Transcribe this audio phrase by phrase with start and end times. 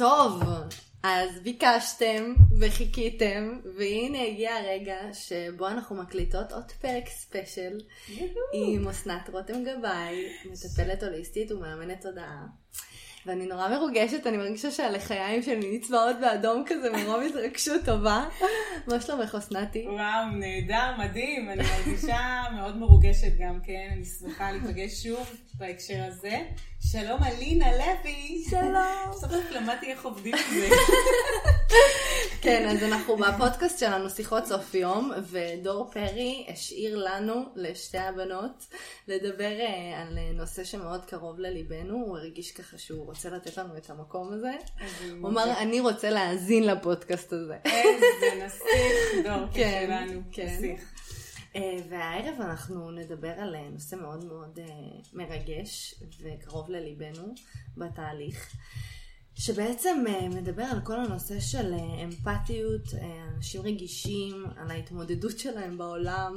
[0.00, 0.42] טוב,
[1.02, 7.80] אז ביקשתם וחיכיתם, והנה הגיע הרגע שבו אנחנו מקליטות עוד פרק ספיישל
[8.52, 12.46] עם אסנת רותם גבאי, מטפלת הוליסטית ומאמנת תודעה.
[13.26, 18.28] ואני נורא מרוגשת, אני מרגישה שהלחיים שלי נצבעות באדום כזה מרוב התרגשות טובה.
[18.86, 19.86] מה שלומך אסנתי?
[19.88, 26.38] וואו, נהדר, מדהים, אני מרגישה מאוד מרוגשת גם כן, אני שמחה להיפגש שוב בהקשר הזה.
[26.92, 28.44] שלום אלינה לוי.
[28.50, 29.12] שלום.
[29.12, 30.68] סוף סוף למדתי איך עובדים את זה.
[32.42, 38.66] כן, אז אנחנו בפודקאסט שלנו שיחות סוף יום, ודור פרי השאיר לנו, לשתי הבנות,
[39.08, 43.90] לדבר אה, על נושא שמאוד קרוב לליבנו, הוא הרגיש ככה שהוא רוצה לתת לנו את
[43.90, 44.52] המקום הזה.
[45.20, 47.56] הוא אמר, אני רוצה להאזין לפודקאסט הזה.
[47.64, 50.46] איזה נסיך, דור כן, שלנו, כן.
[50.46, 50.80] נסיך.
[51.56, 54.64] אה, והערב אנחנו נדבר על אה, נושא מאוד מאוד אה,
[55.12, 57.34] מרגש וקרוב לליבנו
[57.76, 58.56] בתהליך,
[59.34, 65.78] שבעצם אה, מדבר על כל הנושא של אה, אמפתיות, אה, אנשים רגישים, על ההתמודדות שלהם
[65.78, 66.34] בעולם,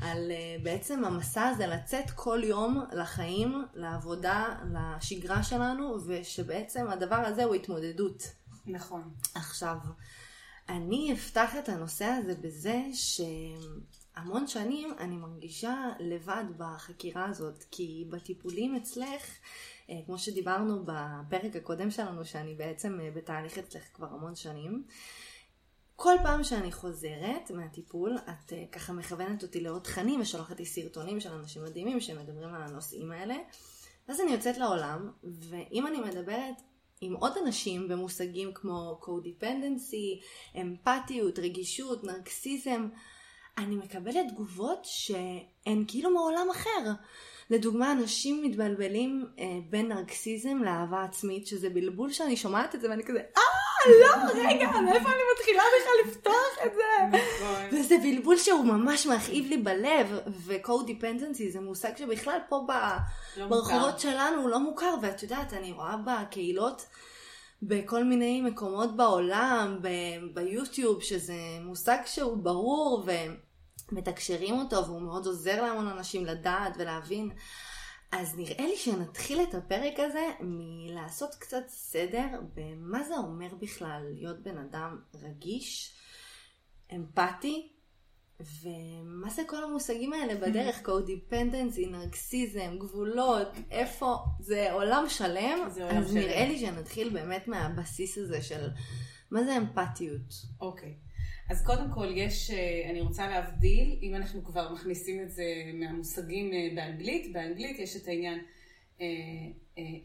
[0.00, 0.32] על
[0.62, 8.22] בעצם המסע הזה לצאת כל יום לחיים, לעבודה, לשגרה שלנו, ושבעצם הדבר הזה הוא התמודדות.
[8.66, 9.02] נכון.
[9.34, 9.76] עכשיו,
[10.68, 18.74] אני אפתח את הנושא הזה בזה שהמון שנים אני מרגישה לבד בחקירה הזאת, כי בטיפולים
[18.74, 19.22] אצלך,
[20.06, 24.84] כמו שדיברנו בפרק הקודם שלנו, שאני בעצם אה, בתהליך אצלך כבר המון שנים,
[25.96, 31.20] כל פעם שאני חוזרת מהטיפול, את אה, ככה מכוונת אותי לעוד תכנים ושולחת לי סרטונים
[31.20, 33.36] של אנשים מדהימים שמדברים על הנושאים האלה.
[34.08, 36.54] ואז אני יוצאת לעולם, ואם אני מדברת
[37.00, 40.24] עם עוד אנשים במושגים כמו co-dependency,
[40.60, 42.88] אמפתיות, רגישות, נרקסיזם,
[43.58, 46.92] אני מקבלת תגובות שהן כאילו מעולם אחר.
[47.50, 53.04] לדוגמה, אנשים מתבלבלים אה, בין נרקסיזם לאהבה עצמית, שזה בלבול שאני שומעת את זה ואני
[53.04, 53.42] כזה, אה,
[54.00, 57.18] לא, רגע, מאיפה אני מתחילה בכלל לפתוח את זה?
[57.18, 57.78] נכון.
[57.80, 62.72] וזה בלבול שהוא ממש מכאיב לי בלב, ו-co-dependency זה מושג שבכלל פה ב...
[63.36, 64.00] לא ברחובות.
[64.00, 66.86] שלנו הוא לא מוכר, ואת יודעת, אני רואה בקהילות
[67.62, 73.04] בכל מיני מקומות בעולם, ב- ביוטיוב, שזה מושג שהוא ברור
[73.92, 77.30] ומתקשרים אותו והוא מאוד עוזר להמון אנשים לדעת ולהבין.
[78.12, 84.42] אז נראה לי שנתחיל את הפרק הזה מלעשות קצת סדר במה זה אומר בכלל להיות
[84.42, 85.94] בן אדם רגיש,
[86.94, 87.72] אמפתי,
[88.40, 95.96] ומה זה כל המושגים האלה בדרך, co-dependency, נרקסיזם, גבולות, איפה, זה עולם שלם, זה עולם
[95.96, 96.18] אז שלם.
[96.18, 98.68] נראה לי שנתחיל באמת מהבסיס הזה של
[99.30, 100.34] מה זה אמפתיות.
[100.60, 100.94] אוקיי.
[101.50, 105.44] אז קודם כל יש, אה, אני רוצה להבדיל, אם אנחנו כבר מכניסים את זה
[105.74, 108.38] מהמושגים אה, באנגלית, באנגלית יש את העניין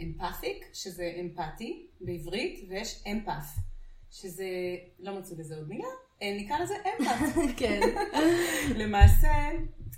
[0.02, 3.62] אמפתיק, שזה אמפתי בעברית, ויש אמפת,
[4.12, 4.46] שזה,
[5.00, 5.88] לא מצאו לזה עוד מילה,
[6.22, 7.40] אה, נקרא לזה אמפת.
[7.60, 7.80] כן.
[8.82, 9.50] למעשה,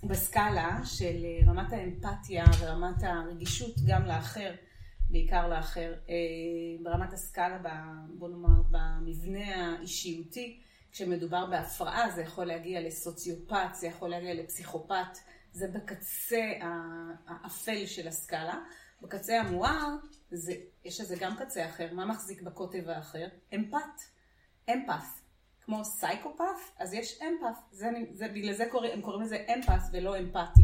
[0.03, 4.52] בסקאלה של אה, רמת האמפתיה ורמת הרגישות גם לאחר,
[5.09, 6.16] בעיקר לאחר, אה,
[6.84, 7.58] ברמת הסקאלה,
[8.18, 10.59] בוא נאמר, במבנה האישיותי,
[10.91, 15.17] כשמדובר בהפרעה זה יכול להגיע לסוציופט, זה יכול להגיע לפסיכופת,
[15.51, 16.51] זה בקצה
[17.27, 18.55] האפל של הסקאלה.
[19.01, 19.95] בקצה המואר,
[20.31, 20.53] זה,
[20.85, 23.27] יש לזה גם קצה אחר, מה מחזיק בקוטב האחר?
[23.55, 24.01] אמפת,
[24.73, 25.27] אמפת.
[25.61, 30.19] כמו סייקופף, אז יש אמפת, זה, זה, בגלל זה קורא, הם קוראים לזה אמפת ולא
[30.19, 30.61] אמפתי.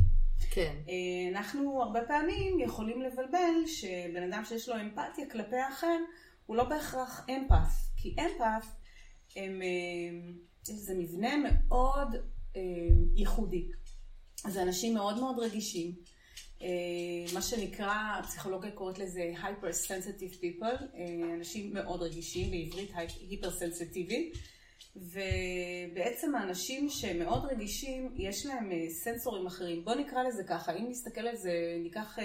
[0.52, 0.76] כן.
[0.90, 5.98] אה, אנחנו הרבה פעמים יכולים לבלבל שבן אדם שיש לו אמפתיה כלפי האחר,
[6.46, 7.68] הוא לא בהכרח אמפת,
[7.98, 8.68] כי אמפת
[9.36, 10.34] הם, אה,
[10.64, 12.16] זה מבנה מאוד
[12.56, 12.62] אה,
[13.16, 13.68] ייחודי.
[14.48, 15.92] זה אנשים מאוד מאוד רגישים.
[16.62, 16.68] אה,
[17.34, 20.98] מה שנקרא, הפסיכולוגיה קוראת לזה hyper-sensitive people,
[21.38, 24.32] אנשים מאוד רגישים, בעברית היפר-סנסיטיביים.
[24.96, 29.86] ובעצם האנשים שהם מאוד רגישים, יש להם סנסורים אחרים.
[29.86, 32.18] בואו נקרא לזה ככה, אם נסתכל על זה, ניקח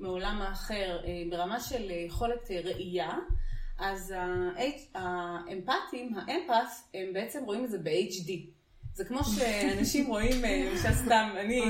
[0.00, 0.98] מעולם האחר,
[1.30, 3.18] ברמה של יכולת ראייה,
[3.78, 4.14] אז
[4.94, 8.30] האמפתים, האמפת, הם בעצם רואים את זה ב-HD.
[8.94, 11.60] זה כמו שאנשים רואים, אה, למשל סתם, אני.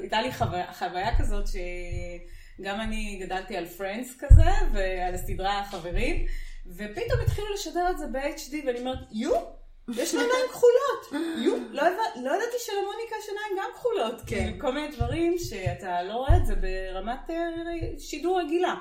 [0.00, 0.32] הייתה לי
[0.72, 6.26] חוויה, כזאת שגם אני גדלתי על פרנדס כזה, ועל הסדרה החברים,
[6.66, 9.32] ופתאום התחילו לשדר את זה ב-HD, ואני אומרת, יו,
[9.88, 11.24] יש לו עיניים כחולות.
[11.44, 11.82] יו, לא,
[12.16, 14.20] לא ידעתי שלמוניקה יש עיניים גם כחולות.
[14.20, 14.26] כן.
[14.26, 18.74] כאילו, כל מיני דברים שאתה לא רואה את זה ברמת אה, שידור רגילה.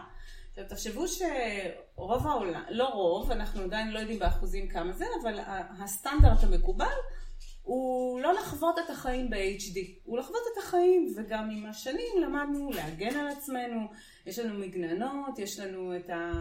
[0.54, 5.40] עכשיו, תחשבו שרוב העולם, לא רוב, אנחנו עדיין לא יודעים באחוזים כמה זה, אבל
[5.80, 6.96] הסטנדרט המקובל
[7.62, 13.16] הוא לא לחוות את החיים ב-HD, הוא לחוות את החיים, וגם עם השנים למדנו להגן
[13.18, 13.88] על עצמנו,
[14.26, 16.32] יש לנו מגננות, יש לנו את ה...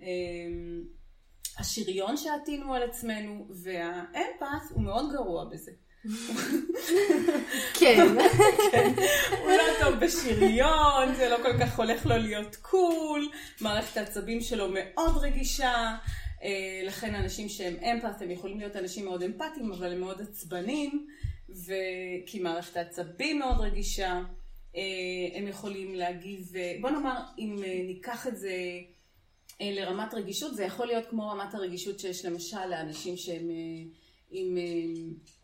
[0.00, 0.84] אמ,
[1.58, 5.72] השריון שעטינו על עצמנו, והאמפת הוא מאוד גרוע בזה.
[7.78, 8.06] כן.
[9.42, 13.30] הוא לא טוב בשריון, זה לא כל כך הולך לו להיות קול,
[13.60, 15.96] מערכת העצבים שלו מאוד רגישה,
[16.42, 21.06] אה, לכן אנשים שהם אמפת, הם יכולים להיות אנשים מאוד אמפתיים, אבל הם מאוד עצבנים,
[22.26, 24.20] כי מערכת העצבים מאוד רגישה,
[24.76, 24.82] אה,
[25.34, 28.54] הם יכולים להגיב, בוא נאמר, אם אה, ניקח את זה
[29.60, 33.48] לרמת רגישות, זה יכול להיות כמו רמת הרגישות שיש למשל לאנשים שהם...
[34.30, 34.58] עם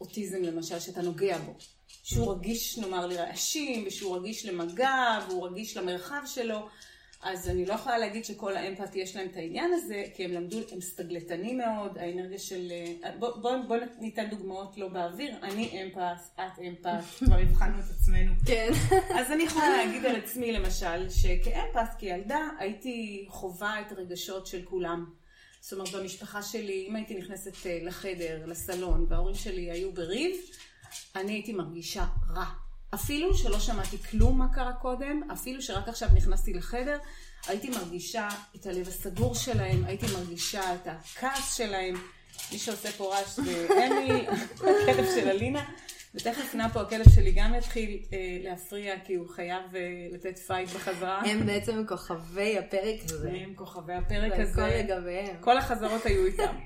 [0.01, 1.55] אוטיזם למשל, שאתה נוגע בו.
[1.89, 6.69] שהוא רגיש, נאמר, לרעשים, ושהוא רגיש למגע, והוא רגיש למרחב שלו.
[7.25, 10.59] אז אני לא יכולה להגיד שכל האמפת יש להם את העניין הזה, כי הם למדו,
[10.73, 12.73] הם סטגלטנים מאוד, האנרגיה של...
[13.19, 18.33] בואו בוא, בוא ניתן דוגמאות לא באוויר, אני אמפת, את אמפת, כבר הבחנו את עצמנו.
[18.47, 18.69] כן.
[19.19, 25.07] אז אני יכולה להגיד על עצמי למשל, שכאמפת, כילדה, הייתי חווה את הרגשות של כולם.
[25.65, 30.37] זאת אומרת, במשפחה שלי, אם הייתי נכנסת אה, לחדר, לסלון, וההורים שלי היו בריב,
[31.17, 32.45] אני הייתי מרגישה רע.
[32.95, 36.99] אפילו שלא שמעתי כלום מה קרה קודם, אפילו שרק עכשיו נכנסתי לחדר,
[37.47, 41.95] הייתי מרגישה את הלב הסגור שלהם, הייתי מרגישה את הכעס שלהם.
[42.53, 44.27] מי שעושה פה רעש זה אמי,
[44.57, 45.65] הכלב של אלינה.
[46.15, 49.81] ותכף נע פה הכלב שלי גם יתחיל אה, להפריע כי הוא חייב אה,
[50.13, 51.21] לתת fight בחזרה.
[51.21, 53.31] הם בעצם כוכבי הפרק הזה.
[53.31, 54.63] הם כוכבי הפרק הזה.
[54.63, 55.37] והכל לגביהם.
[55.41, 56.57] כל החזרות היו איתם.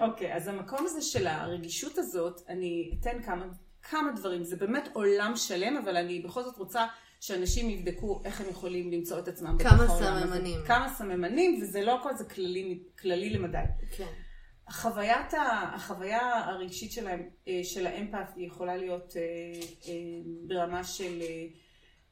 [0.00, 3.44] אוקיי, אז המקום הזה של הרגישות הזאת, אני אתן כמה,
[3.90, 4.44] כמה דברים.
[4.44, 6.86] זה באמת עולם שלם, אבל אני בכל זאת רוצה
[7.20, 10.26] שאנשים יבדקו איך הם יכולים למצוא את עצמם בתוך העולם הזה.
[10.26, 10.60] כמה סממנים.
[10.66, 13.58] כמה סממנים, וזה לא הכל, זה כללי, כללי למדי.
[13.96, 14.25] כן.
[14.68, 15.34] החוויית,
[15.74, 19.22] החוויה הרגשית שלהם, אה, של האמפת יכולה להיות אה,
[19.88, 19.92] אה,
[20.46, 21.22] ברמה של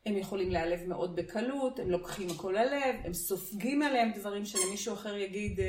[0.06, 5.17] הם יכולים להיעלב מאוד בקלות, הם לוקחים הכל ללב, הם סופגים עליהם דברים שלמישהו אחר
[5.17, 5.61] יגיד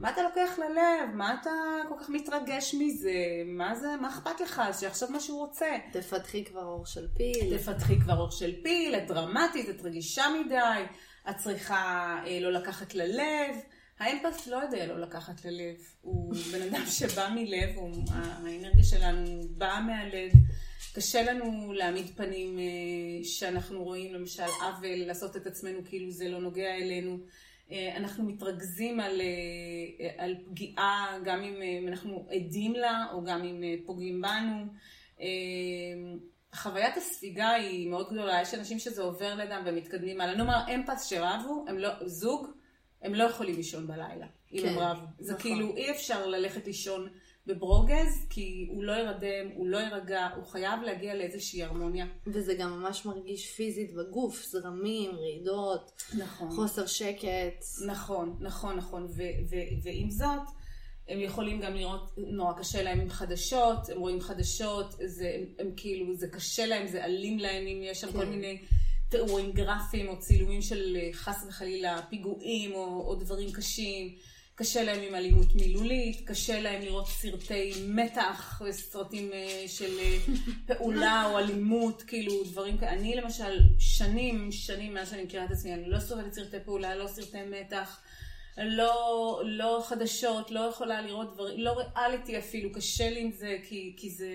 [0.00, 1.14] מה אתה לוקח ללב?
[1.14, 1.50] מה אתה
[1.88, 3.12] כל כך מתרגש מזה?
[3.46, 4.62] מה זה, מה אכפת לך?
[4.64, 5.66] אז שיחשוב מה שהוא רוצה.
[5.92, 7.58] תפתחי כבר אור של פיל.
[7.58, 10.84] תפתחי כבר אור של פיל, את דרמטית, את רגישה מדי,
[11.30, 13.56] את צריכה לא לקחת ללב.
[13.98, 19.80] האמפס לא יודע לא לקחת ללב, הוא בן אדם שבא מלב, הוא, האנרגיה שלנו באה
[19.80, 20.32] מהלב.
[20.96, 22.64] קשה לנו להעמיד פנים אה,
[23.24, 27.18] שאנחנו רואים למשל עוול, לעשות את עצמנו כאילו זה לא נוגע אלינו.
[27.70, 33.62] אה, אנחנו מתרכזים על, אה, על פגיעה, גם אם אנחנו עדים לה או גם אם
[33.86, 34.66] פוגעים בנו.
[36.54, 40.34] חוויית הספיגה היא מאוד גדולה, יש אנשים שזה עובר לידם ומתקדמים הלאה.
[40.34, 42.46] נאמר אמפס שרבו, הם לא, זוג,
[43.06, 45.06] הם לא יכולים לישון בלילה, אם כן, הם רבו.
[45.18, 45.42] זה נכון.
[45.42, 47.08] כאילו אי אפשר ללכת לישון
[47.46, 52.06] בברוגז, כי הוא לא ירדם, הוא לא יירגע, הוא חייב להגיע לאיזושהי הרמוניה.
[52.26, 56.50] וזה גם ממש מרגיש פיזית בגוף, זרמים, רעידות, נכון.
[56.50, 57.64] חוסר שקט.
[57.86, 59.08] נכון, נכון, נכון.
[59.82, 60.48] ועם זאת,
[61.08, 65.72] הם יכולים גם לראות, נורא קשה להם עם חדשות, הם רואים חדשות, זה, הם, הם
[65.76, 68.18] כאילו, זה קשה להם, זה אלים להם, אם יש שם כן.
[68.18, 68.58] כל מיני...
[69.14, 74.14] רואים גרפים או צילומים של אה, חס וחלילה פיגועים או, או דברים קשים,
[74.54, 80.18] קשה להם עם אלימות מילולית, קשה להם לראות סרטי מתח, סרטים אה, של אה,
[80.76, 82.92] פעולה או אלימות, כאילו דברים כאלה.
[82.92, 87.06] אני למשל, שנים, שנים מאז שאני מכירה את עצמי, אני לא סובלת סרטי פעולה, לא
[87.06, 88.00] סרטי מתח.
[88.58, 93.94] לא, לא חדשות, לא יכולה לראות דברים, לא ריאליטי אפילו, קשה לי עם זה, כי,
[93.96, 94.28] כי זה,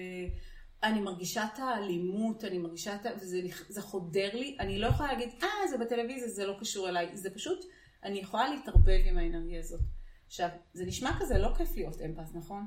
[0.83, 3.09] אני מרגישה את האלימות, אני מרגישה את ה...
[3.21, 7.29] וזה חודר לי, אני לא יכולה להגיד, אה, זה בטלוויזיה, זה לא קשור אליי, זה
[7.29, 7.65] פשוט,
[8.03, 9.81] אני יכולה להתערבב עם האנרגיה הזאת.
[10.27, 12.65] עכשיו, זה נשמע כזה לא כיף להיות אמפס, נכון?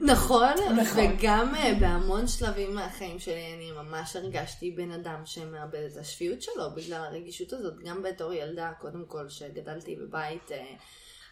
[0.00, 5.96] נכון, נכון, וגם אה, בהמון שלבים מהחיים שלי אני ממש הרגשתי בן אדם שמאבד את
[5.96, 10.74] השפיות שלו בגלל הרגישות הזאת, גם בתור ילדה, קודם כל, שגדלתי בבית אה,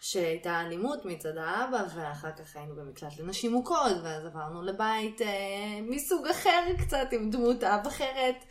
[0.00, 6.26] שהייתה אלימות מצד האבא, ואחר כך היינו במקלט לנשים מוכות, ואז עברנו לבית אה, מסוג
[6.26, 8.44] אחר קצת, עם דמות אב אחרת.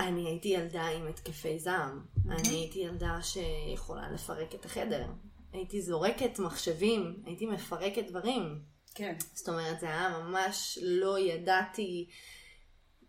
[0.00, 2.00] אני הייתי ילדה עם התקפי זעם.
[2.00, 2.32] Mm-hmm.
[2.32, 5.06] אני הייתי ילדה שיכולה לפרק את החדר.
[5.52, 8.60] הייתי זורקת מחשבים, הייתי מפרקת דברים.
[8.94, 9.14] כן.
[9.34, 12.08] זאת אומרת, זה היה ממש, לא ידעתי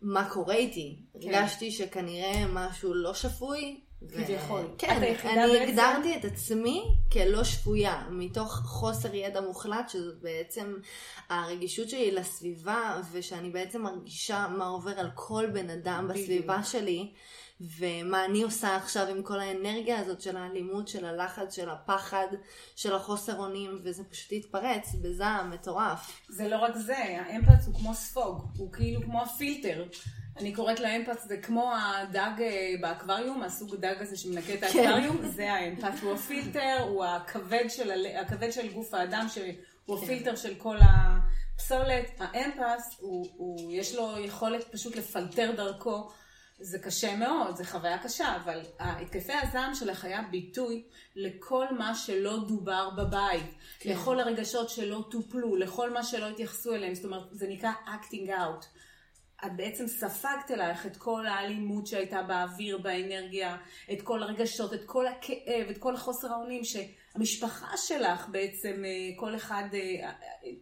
[0.02, 1.06] מה קורה איתי.
[1.22, 1.34] כן.
[1.34, 3.82] הרגשתי שכנראה משהו לא שפוי,
[4.14, 4.68] כביכול.
[4.78, 5.70] כן, אני בעצם...
[5.70, 10.76] הגדרתי את עצמי כלא שפויה, מתוך חוסר ידע מוחלט, שזאת בעצם
[11.30, 16.08] הרגישות שלי לסביבה, ושאני בעצם מרגישה מה עובר על כל בן אדם.
[16.08, 17.12] בסביבה שלי,
[17.62, 22.28] ומה אני עושה עכשיו עם כל האנרגיה הזאת של האלימות, של הלחץ, של הפחד,
[22.76, 26.22] של החוסר אונים, וזה פשוט התפרץ בזעם מטורף.
[26.30, 29.84] זה לא רק זה, האמפלץ הוא כמו ספוג, הוא כאילו כמו הפילטר.
[30.40, 34.66] אני קוראת לאמפת, זה כמו הדג אה, באקווריום, הסוג דג הזה שמנקה את כן.
[34.66, 40.04] האקווריום, זה האמפת, הוא הפילטר, הוא הכבד של, הכבד של גוף האדם, שהוא כן.
[40.04, 42.12] הפילטר של כל הפסולת.
[42.20, 46.10] האמפס, הוא, הוא, יש לו יכולת פשוט לפלטר דרכו.
[46.60, 50.84] זה קשה מאוד, זה חוויה קשה, אבל התקפי הזעם שלך היה ביטוי
[51.16, 53.46] לכל מה שלא דובר בבית,
[53.80, 53.90] כן.
[53.90, 58.66] לכל הרגשות שלא טופלו, לכל מה שלא התייחסו אליהם, זאת אומרת, זה נקרא acting out.
[59.46, 63.58] את בעצם ספגת אלייך את כל האלימות שהייתה באוויר, באנרגיה,
[63.94, 69.36] את כל הרגשות, את כל הכאב, את כל החוסר האונים שהמשפחה שלך בעצם, אה, כל
[69.36, 70.12] אחד אה,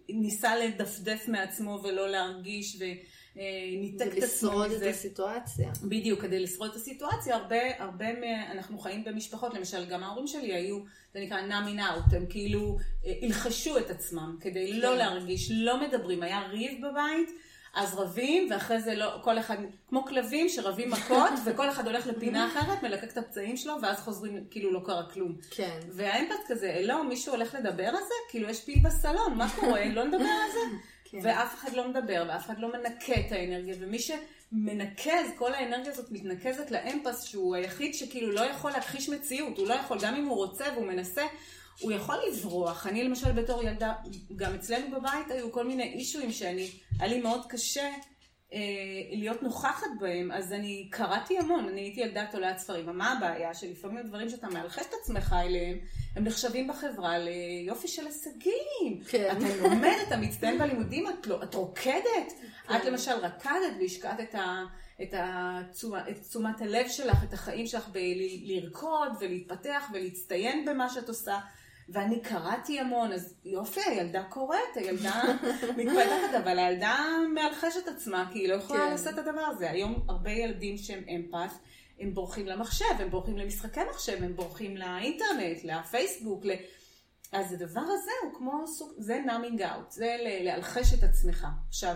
[0.09, 4.51] ניסה לדפדף מעצמו ולא להרגיש וניתק את עצמו.
[4.51, 5.71] ולשרוד את הסיטואציה.
[5.83, 8.07] בדיוק, כדי לשרוד את הסיטואציה, הרבה, הרבה,
[8.51, 10.79] אנחנו חיים במשפחות, למשל גם ההורים שלי היו,
[11.13, 14.97] זה נקרא numbing out, הם כאילו אה, הלחשו את עצמם כדי לא כן.
[14.97, 17.44] להרגיש, לא מדברים, היה ריב בבית.
[17.75, 19.57] אז רבים, ואחרי זה לא, כל אחד,
[19.89, 24.43] כמו כלבים שרבים מכות, וכל אחד הולך לפינה אחרת, מלקק את הפצעים שלו, ואז חוזרים,
[24.51, 25.35] כאילו לא קרה כלום.
[25.51, 25.79] כן.
[25.91, 28.13] והאמפת כזה, לא, מישהו הולך לדבר על זה?
[28.29, 29.85] כאילו יש פיל בסלון, מה קורה?
[29.95, 30.59] לא נדבר על זה?
[31.11, 31.19] כן.
[31.21, 36.11] ואף אחד לא מדבר, ואף אחד לא מנקה את האנרגיה, ומי שמנקז, כל האנרגיה הזאת
[36.11, 40.35] מתנקזת לאמפס, שהוא היחיד שכאילו לא יכול להכחיש מציאות, הוא לא יכול, גם אם הוא
[40.35, 41.23] רוצה והוא מנסה,
[41.81, 42.87] הוא יכול לברוח.
[42.87, 43.93] אני למשל בתור ילדה,
[44.35, 47.91] גם אצלנו בבית היו כל מיני אישויים שאני, היה לי מאוד קשה
[48.53, 48.59] אה,
[49.11, 52.97] להיות נוכחת בהם, אז אני קראתי המון, אני הייתי ילדה תולעת ספרים.
[52.97, 53.53] מה הבעיה?
[53.53, 55.77] שלפעמים הדברים שאתה מאלחש את עצמך אליהם,
[56.15, 59.03] הם נחשבים בחברה ליופי של הישגים.
[59.07, 59.37] כן.
[59.37, 62.33] אתה לומד, אתה מצטיין בלימודים, את, לא, את רוקדת.
[62.67, 62.75] כן.
[62.75, 64.63] את למשל רקדת והשקעת את ה...
[65.01, 71.39] את, התשומת, את תשומת הלב שלך, את החיים שלך בלרקוד ולהתפתח ולהצטיין במה שאת עושה.
[71.89, 75.21] ואני קראתי המון, אז יופי, הילדה קוראת, הילדה
[75.77, 76.97] מתפתחת, אבל הילדה
[77.33, 78.91] מאלחשת עצמה, כי היא לא יכולה כן.
[78.91, 79.71] לעשות את הדבר הזה.
[79.71, 81.55] היום הרבה ילדים שהם אמפת,
[81.99, 86.51] הם בורחים למחשב, הם בורחים למשחקי מחשב, הם בורחים לאינטרנט, לפייסבוק, ל...
[87.31, 91.47] אז הדבר הזה הוא כמו סוג, זה נאמינג אאוט, זה לאלחש את עצמך.
[91.67, 91.95] עכשיו,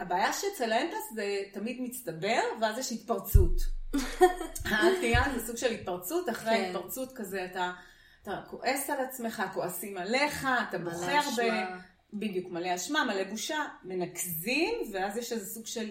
[0.00, 3.60] הבעיה שאצל האמפס זה תמיד מצטבר, ואז יש התפרצות.
[4.70, 6.72] העטייה זה סוג של התפרצות, אחרי כן.
[6.74, 7.72] התפרצות כזה אתה...
[8.22, 11.76] אתה כועס על עצמך, כועסים עליך, אתה בוכה הרבה,
[12.12, 15.88] בדיוק, מלא אשמה, מלא בושה, מנקזים, ואז יש איזה סוג של,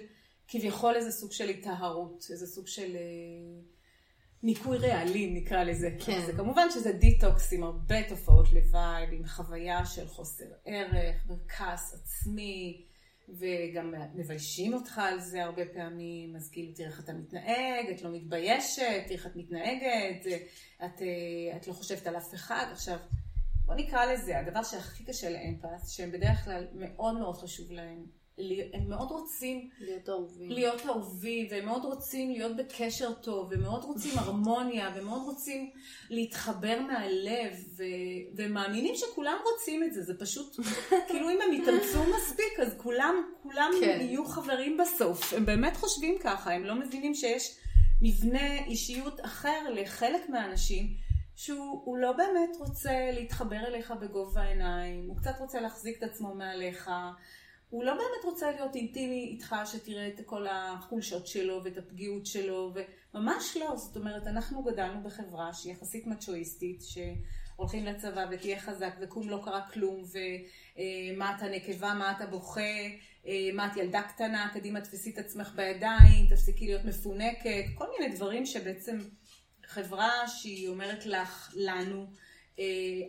[0.47, 3.61] כביכול איזה סוג של היטהרות, איזה סוג של אה,
[4.43, 5.89] ניקוי רעלים נקרא לזה.
[6.05, 6.25] כן.
[6.25, 12.85] זה כמובן שזה דיטוקס עם הרבה תופעות לוואי, עם חוויה של חוסר ערך, וכעס עצמי.
[13.37, 18.11] וגם מביישים אותך על זה הרבה פעמים, אז כאילו תראה איך אתה מתנהג, את לא
[18.11, 20.27] מתביישת, תראה איך את מתנהגת,
[20.85, 22.65] את, אה, את לא חושבת על אף אחד.
[22.71, 22.97] עכשיו,
[23.65, 28.05] בוא נקרא לזה, הדבר שהכי קשה לאמפס, שהם בדרך כלל מאוד מאוד חשוב להם,
[28.73, 33.83] הם מאוד רוצים להיות אהובים, להיות אהובים, והם מאוד רוצים להיות בקשר טוב, והם מאוד
[33.83, 35.69] רוצים הרמוניה, והם מאוד רוצים
[36.09, 37.83] להתחבר מהלב, ו...
[38.35, 40.55] והם מאמינים שכולם רוצים את זה, זה פשוט,
[41.09, 43.97] כאילו אם הם יתאמצו מספיק, אז כולם, כולם כן.
[44.01, 45.33] יהיו חברים בסוף.
[45.33, 47.55] הם באמת חושבים ככה, הם לא מבינים שיש
[48.01, 51.09] מבנה אישיות אחר לחלק מהאנשים.
[51.39, 56.89] שהוא לא באמת רוצה להתחבר אליך בגובה העיניים, הוא קצת רוצה להחזיק את עצמו מעליך,
[57.69, 62.73] הוא לא באמת רוצה להיות אינטימי איתך, שתראה את כל החולשות שלו ואת הפגיעות שלו,
[63.13, 63.75] וממש לא.
[63.75, 69.69] זאת אומרת, אנחנו גדלנו בחברה שהיא יחסית מצ'ואיסטית, שהולכים לצבא ותהיה חזק וקום לא קרה
[69.73, 70.03] כלום,
[70.75, 72.61] ומה אתה נקבה, מה אתה בוכה,
[73.53, 78.45] מה את ילדה קטנה, קדימה תפסי את עצמך בידיים, תפסיקי להיות מפונקת, כל מיני דברים
[78.45, 78.99] שבעצם
[79.65, 82.05] חברה שהיא אומרת לך, לנו,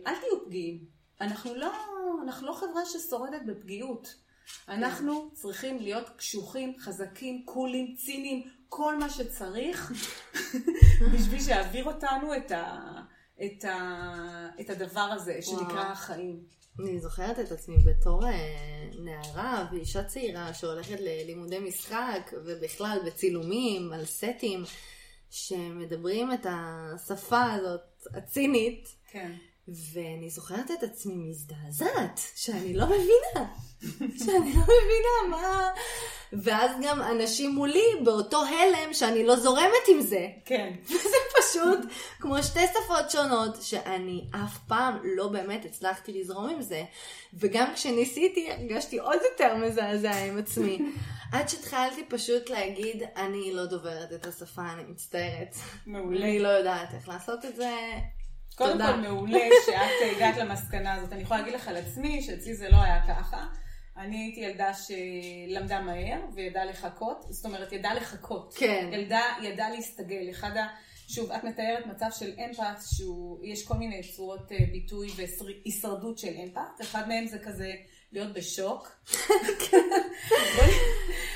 [0.07, 0.85] אל תהיו פגיעים.
[1.21, 1.71] אנחנו לא,
[2.23, 4.20] אנחנו לא חברה ששורדת בפגיעות.
[4.67, 9.91] אנחנו צריכים להיות קשוחים, חזקים, קולים, ציניים, כל מה שצריך
[11.13, 12.79] בשביל שיעביר אותנו את, ה,
[13.45, 16.43] את, ה, את הדבר הזה שנקרא החיים.
[16.79, 24.05] אני זוכרת את עצמי בתור אה, נערה ואישה צעירה שהולכת ללימודי משחק ובכלל בצילומים על
[24.05, 24.63] סטים
[25.29, 28.95] שמדברים את השפה הזאת הצינית.
[29.11, 29.31] כן.
[29.93, 33.47] ואני זוכרת את עצמי מזדעזעת, שאני לא מבינה.
[34.25, 35.69] שאני לא מבינה מה...
[36.33, 40.27] ואז גם אנשים מולי באותו הלם שאני לא זורמת עם זה.
[40.45, 40.73] כן.
[40.89, 41.79] וזה פשוט
[42.19, 46.83] כמו שתי שפות שונות שאני אף פעם לא באמת הצלחתי לזרום עם זה.
[47.33, 50.79] וגם כשניסיתי הרגשתי עוד יותר מזעזע עם עצמי.
[51.33, 55.55] עד שהתחלתי פשוט להגיד, אני לא דוברת את השפה, אני מצטערת.
[55.85, 56.25] מעולה.
[56.25, 57.75] אני לא יודעת איך לעשות את זה.
[58.55, 61.13] קודם כל מעולה שאת הגעת למסקנה הזאת.
[61.13, 63.45] אני יכולה להגיד לך על עצמי שאצלי זה לא היה ככה.
[63.97, 68.53] אני הייתי ילדה שלמדה מהר וידעה לחכות, זאת אומרת ידעה לחכות.
[68.57, 68.89] כן.
[68.91, 70.29] ילדה ידעה להסתגל.
[70.29, 70.67] אחד ה...
[71.07, 76.81] שוב, את מתארת מצב של אמפת, שיש כל מיני צורות אה, ביטוי והישרדות של אמפת.
[76.81, 77.71] אחד מהם זה כזה
[78.11, 78.91] להיות בשוק.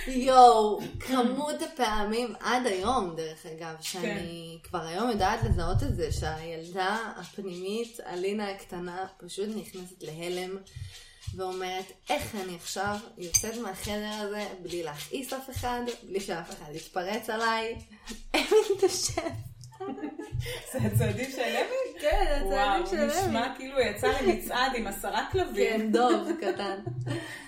[0.08, 4.70] יואו, כמות הפעמים עד היום, דרך אגב, שאני כן.
[4.70, 10.58] כבר היום יודעת לזהות את זה, שהילדה הפנימית, אלינה הקטנה, פשוט נכנסת להלם.
[11.36, 17.30] ואומרת, איך אני עכשיו יוצאת מהחדר הזה בלי להכעיס אף אחד, בלי שאף אחד יתפרץ
[17.30, 17.76] עליי,
[18.34, 19.22] איך מתנשב.
[20.72, 22.00] זה הצעדים של לוי?
[22.02, 23.08] כן, הצעדים של לוי.
[23.08, 25.80] וואו, נשמע כאילו יצא למצעד עם עשרה כלבים.
[25.80, 26.80] כן, דוב קטן.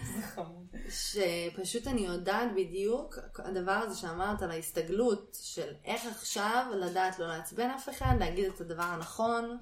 [0.03, 0.57] זה חמוד.
[0.89, 7.69] שפשוט אני יודעת בדיוק, הדבר הזה שאמרת על ההסתגלות, של איך עכשיו לדעת לא לעצבן
[7.69, 9.57] אף אחד, להגיד את הדבר הנכון,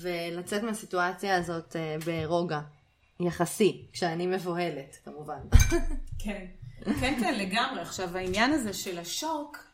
[0.00, 2.60] ולצאת מהסיטואציה הזאת אה, ברוגע.
[3.20, 5.38] יחסי, כשאני מבוהלת, כמובן.
[6.24, 6.46] כן,
[6.84, 7.80] כן, כן, לגמרי.
[7.80, 9.65] עכשיו, העניין הזה של השוק,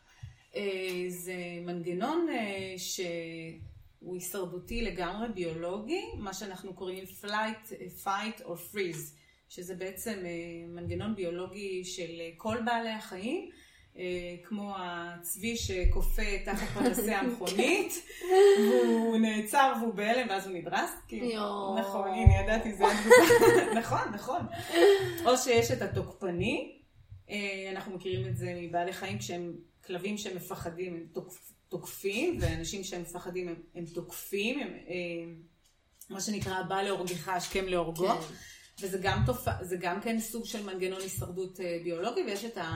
[1.09, 7.71] זה מנגנון אה, שהוא הישרדותי לגמרי ביולוגי, מה שאנחנו קוראים flight,
[8.03, 9.15] fight or freeze,
[9.49, 13.49] שזה בעצם אה, מנגנון ביולוגי של כל בעלי החיים.
[14.43, 17.93] כמו הצבי שכופה תחת פרסי המכונית,
[18.59, 20.91] והוא נעצר והוא בהלם ואז הוא נדרס.
[21.79, 22.83] נכון, הנה ידעתי, זה
[23.79, 24.41] נכון, נכון.
[25.25, 26.79] או שיש את התוקפני,
[27.71, 29.53] אנחנו מכירים את זה מבעלי חיים כשהם
[29.85, 35.41] כלבים שמפחדים הם תוקפ, תוקפים, ואנשים שהם מפחדים הם, הם תוקפים, הם, הם,
[36.09, 38.07] מה שנקרא הבא להורגך השכם להורגו.
[38.07, 38.33] כן.
[38.79, 39.47] וזה גם, תופ...
[39.79, 42.75] גם כן סוג של מנגנון הישרדות אה, ביולוגי, ויש את ה...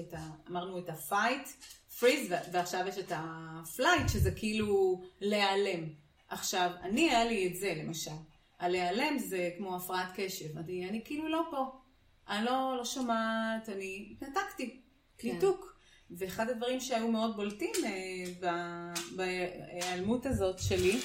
[0.00, 0.30] את ה...
[0.48, 1.48] אמרנו את ה-fight,
[1.98, 5.88] freeze, ועכשיו יש את ה-flight, שזה כאילו להיעלם.
[6.28, 8.10] עכשיו, אני, היה לי את זה למשל.
[8.58, 10.58] הלהיעלם זה כמו הפרעת קשב.
[10.58, 11.64] אני, אני כאילו לא פה.
[12.28, 14.80] אני לא, לא שומעת, אני התנתקתי.
[15.18, 15.32] כן.
[15.32, 15.79] ניתוק.
[16.18, 18.50] ואחד הדברים שהיו מאוד בולטים אה,
[19.16, 21.00] בהיעלמות הזאת שלי,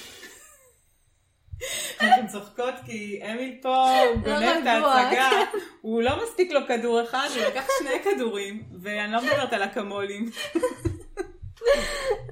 [2.00, 3.86] אנחנו צוחקות כי אמיל פה
[4.24, 5.30] גונב לא את ההצגה,
[5.80, 10.30] הוא לא מספיק לו כדור אחד, הוא לקח שני כדורים, ואני לא מדברת על אקמולים.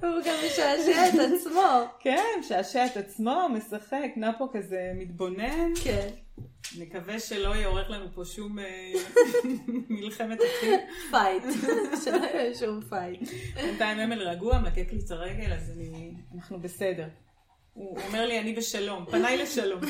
[0.02, 1.88] הוא גם משעשע את עצמו.
[2.00, 5.72] כן, משעשע את עצמו, משחק, נע פה כזה מתבונן.
[5.84, 6.08] כן.
[6.78, 8.92] נקווה שלא יערוך לנו פה שום אה,
[9.88, 10.80] מלחמת אחים.
[11.10, 11.42] fight,
[12.04, 13.20] שלא יהיה שום fight.
[13.54, 17.08] בינתיים אמל רגוע, מלקק לי את הרגל, אז אני, אנחנו בסדר.
[17.72, 19.80] הוא אומר לי, אני בשלום, פניי לשלום.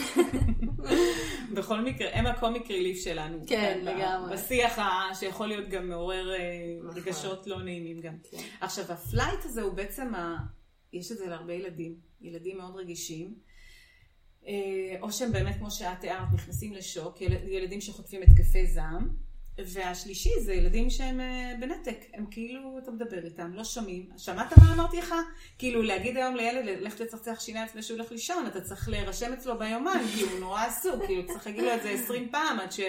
[1.54, 3.38] בכל מקרה, הם ה comic relief שלנו.
[3.46, 4.32] כן, לגמרי.
[4.32, 4.78] בשיח
[5.14, 6.38] שיכול להיות גם מעורר אה,
[6.84, 7.02] נכון.
[7.02, 8.14] רגשות לא נעימים גם.
[8.30, 8.36] כן.
[8.60, 10.36] עכשיו, ה flight הזה הוא בעצם, ה...
[10.92, 13.34] יש את זה להרבה ילדים, ילדים מאוד רגישים.
[14.46, 19.08] אה, או שהם באמת, כמו שאת תיארת, נכנסים לשוק, ילדים שחוטפים התקפי זעם,
[19.58, 24.08] והשלישי זה ילדים שהם אה, בנתק, הם כאילו, אתה מדבר איתם, לא שומעים.
[24.16, 25.14] שמעת מה אמרתי לך?
[25.58, 29.58] כאילו, להגיד היום לילד, לך לצחצח שיניים לפני שהוא הולך לישון, אתה צריך להירשם אצלו
[29.58, 32.80] ביומן, כי הוא נורא עסוק, כאילו, צריך להגיד לו את זה עשרים פעם עד ש...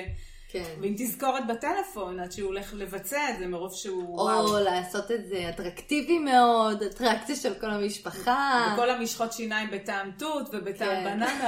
[0.55, 0.81] כן.
[0.81, 4.19] ועם תזכורת בטלפון, עד שהוא הולך לבצע את זה מרוב שהוא...
[4.19, 4.59] או וואו.
[4.59, 8.73] לעשות את זה אטרקטיבי מאוד, אטרקציה של כל המשפחה.
[8.73, 11.03] וכל המשחות שיניים בטעם תות ובטעם כן.
[11.03, 11.47] בננה.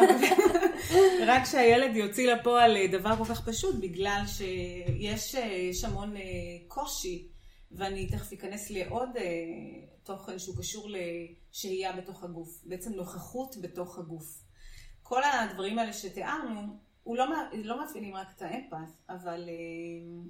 [1.33, 6.21] רק שהילד יוציא לפועל אה, דבר כל כך פשוט, בגלל שיש אה, המון אה,
[6.67, 7.27] קושי,
[7.71, 9.09] ואני תכף אכנס לעוד
[10.03, 14.25] תוכן שהוא קשור לשהייה בתוך הגוף, בעצם נוכחות בתוך הגוף.
[15.03, 20.27] כל הדברים האלה שתיארנו, הוא לא, לא מאפיינים רק את האמפת, אבל uh,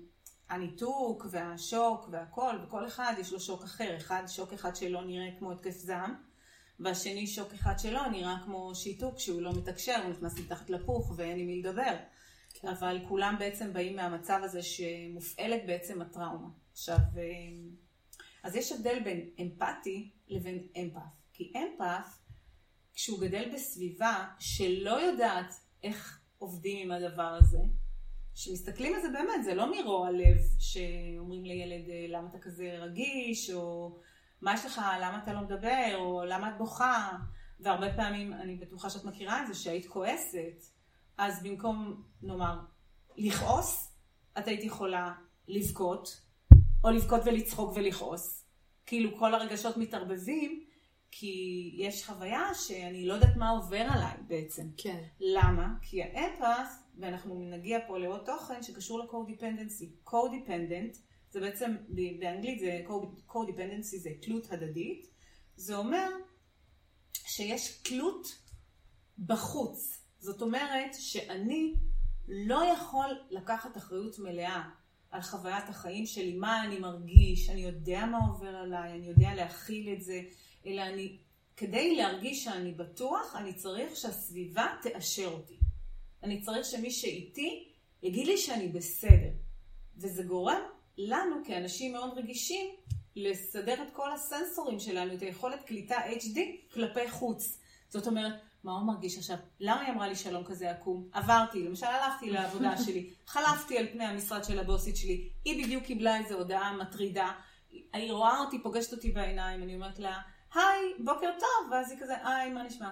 [0.49, 3.97] הניתוק והשוק והכל, וכל אחד יש לו שוק אחר.
[3.97, 6.15] אחד, שוק אחד שלו נראה כמו התקף זעם,
[6.79, 11.39] והשני שוק אחד שלו נראה כמו שיתוק, שהוא לא מתקשר, הוא נכנס מתחת לפוך ואין
[11.39, 11.95] עם מי לדבר.
[12.53, 12.67] כן.
[12.67, 16.49] אבל כולם בעצם באים מהמצב הזה שמופעלת בעצם הטראומה.
[16.71, 17.23] עכשיו, אה,
[18.43, 21.01] אז יש הבדל בין אמפתי לבין אמפת.
[21.33, 22.05] כי אמפת,
[22.93, 27.60] כשהוא גדל בסביבה שלא יודעת איך עובדים עם הדבר הזה.
[28.34, 33.50] כשמסתכלים על זה באמת, זה לא מרוע לב שאומרים לילד אה, למה אתה כזה רגיש,
[33.50, 33.95] או
[34.41, 37.17] מה יש לך, למה אתה לא מדבר, או למה את בוכה,
[37.60, 40.63] והרבה פעמים, אני בטוחה שאת מכירה את זה, שהיית כועסת,
[41.17, 42.60] אז במקום, נאמר,
[43.17, 43.95] לכעוס,
[44.38, 45.13] את היית יכולה
[45.47, 46.21] לבכות,
[46.84, 48.45] או לבכות ולצחוק ולכעוס.
[48.86, 50.66] כאילו כל הרגשות מתערבבים,
[51.12, 54.63] כי יש חוויה שאני לא יודעת מה עובר עליי בעצם.
[54.78, 55.04] כן.
[55.20, 55.67] למה?
[55.82, 60.10] כי האפס, ואנחנו נגיע פה לעוד תוכן שקשור ל-co-dependency.
[60.10, 60.98] co-dependent,
[61.30, 61.76] זה בעצם,
[62.20, 62.82] באנגלית זה
[63.28, 65.08] co-dependency זה תלות הדדית.
[65.56, 66.10] זה אומר
[67.13, 68.28] שיש תלות
[69.20, 70.04] בחוץ.
[70.20, 71.74] זאת אומרת שאני
[72.28, 74.70] לא יכול לקחת אחריות מלאה
[75.12, 79.93] על חוויית החיים שלי, מה אני מרגיש, אני יודע מה עובר עליי, אני יודע להכיל
[79.93, 80.22] את זה,
[80.67, 81.17] אלא אני,
[81.58, 85.58] כדי להרגיש שאני בטוח, אני צריך שהסביבה תאשר אותי.
[86.23, 87.67] אני צריך שמי שאיתי
[88.03, 89.32] יגיד לי שאני בסדר.
[89.97, 90.62] וזה גורם
[90.97, 92.75] לנו כאנשים מאוד רגישים
[93.15, 96.39] לסדר את כל הסנסורים שלנו, את היכולת קליטה HD
[96.73, 97.60] כלפי חוץ.
[97.89, 99.38] זאת אומרת, מה הוא מרגיש עכשיו?
[99.60, 101.10] למה היא אמרה לי שלום כזה עקום?
[101.12, 106.17] עברתי, למשל הלכתי לעבודה שלי, חלפתי על פני המשרד של הבוסית שלי, היא בדיוק קיבלה
[106.17, 107.32] איזו הודעה מטרידה,
[107.93, 110.17] היא רואה אותי, פוגשת אותי בעיניים, אני אומרת לה,
[110.58, 112.89] היי, בוקר טוב, ואז היא כזה, היי, מה נשמע?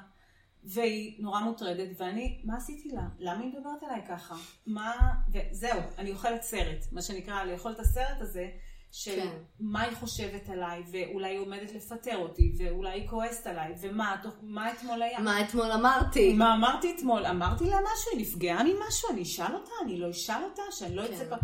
[0.64, 3.02] והיא נורא מוטרדת, ואני, מה עשיתי לה?
[3.20, 4.36] למה היא מדברת עליי ככה?
[4.68, 8.50] מה, וזהו, אני אוכלת סרט, מה שנקרא, לאכול את הסרט הזה,
[8.92, 9.38] של כן.
[9.60, 14.34] מה היא חושבת עליי, ואולי היא עומדת לפטר אותי, ואולי היא כועסת עליי, ומה תוך,
[14.42, 15.20] מה אתמול היה.
[15.20, 16.34] מה אתמול אמרתי.
[16.34, 17.26] מה אמרתי אתמול?
[17.26, 21.06] אמרתי לה משהו, היא נפגעה ממשהו, אני אשאל אותה, אני לא אשאל אותה, שאני לא
[21.06, 21.30] אצא...
[21.30, 21.36] כן.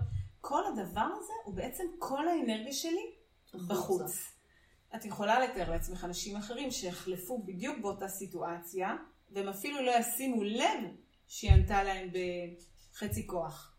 [0.41, 3.11] כל הדבר הזה הוא בעצם כל האנרגיה שלי
[3.67, 4.30] בחוץ.
[4.95, 8.95] את יכולה לתאר לעצמך אנשים אחרים שהחלפו בדיוק באותה סיטואציה,
[9.31, 10.79] והם אפילו לא ישימו לב
[11.27, 12.09] שהיא ענתה להם
[12.93, 13.75] בחצי כוח.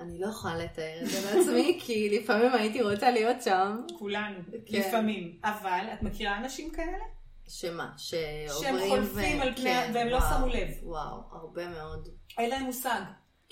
[0.00, 3.80] אני לא יכולה לתאר את זה לעצמי, כי לפעמים הייתי רוצה להיות שם.
[3.98, 4.78] כולנו, כן.
[4.78, 5.40] לפעמים.
[5.44, 7.04] אבל את מכירה אנשים כאלה?
[7.48, 7.92] שמה?
[7.96, 8.78] שעוברים...
[8.78, 9.42] שהם חולפים ו...
[9.42, 9.64] על פני...
[9.64, 10.68] כן, והם לא וואו, לא שמו לב.
[10.82, 12.08] וואו, הרבה מאוד.
[12.38, 13.00] אין להם מושג.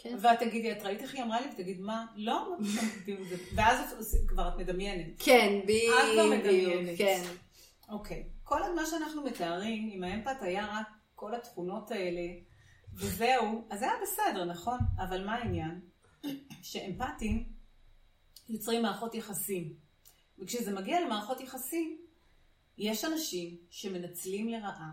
[0.03, 0.17] כן.
[0.21, 1.47] ואת תגידי, את ראית איך היא אמרה לי?
[1.53, 2.07] ותגיד, מה?
[2.17, 2.57] לא?
[3.57, 5.07] ואז כבר את מדמיינת.
[5.19, 5.95] כן, בדיוק.
[5.99, 6.99] את כבר מדמיינת.
[6.99, 7.23] כן.
[7.89, 8.25] אוקיי.
[8.45, 12.23] כל מה שאנחנו מתארים, אם האמפת היה רק כל התכונות האלה,
[12.95, 14.79] וזהו, אז זה היה בסדר, נכון?
[14.99, 15.81] אבל מה העניין?
[16.63, 17.53] שאמפתיים
[18.49, 19.75] יוצרים מערכות יחסים.
[20.39, 21.99] וכשזה מגיע למערכות יחסים,
[22.79, 24.91] יש אנשים שמנצלים לרעה